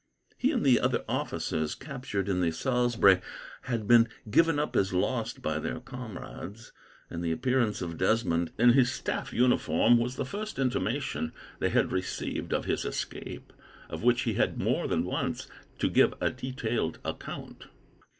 He 0.35 0.49
and 0.51 0.65
the 0.65 0.79
other 0.79 1.05
officers 1.07 1.75
captured 1.75 2.27
in 2.27 2.41
the 2.41 2.49
Salisbury 2.51 3.21
had 3.65 3.87
been 3.87 4.09
given 4.31 4.57
up 4.57 4.75
as 4.75 4.93
lost 4.93 5.43
by 5.43 5.59
their 5.59 5.79
comrades; 5.79 6.71
and 7.11 7.23
the 7.23 7.31
appearance 7.31 7.83
of 7.83 7.99
Desmond, 7.99 8.51
in 8.57 8.71
his 8.71 8.91
staff 8.91 9.31
uniform, 9.31 9.99
was 9.99 10.15
the 10.15 10.25
first 10.25 10.57
intimation 10.57 11.33
they 11.59 11.69
had 11.69 11.91
received 11.91 12.51
of 12.51 12.65
his 12.65 12.83
escape, 12.83 13.53
of 13.89 14.01
which 14.01 14.21
he 14.23 14.33
had 14.33 14.57
more 14.57 14.87
than 14.87 15.05
once 15.05 15.45
to 15.77 15.87
give 15.87 16.15
a 16.19 16.31
detailed 16.31 16.97
account. 17.05 17.67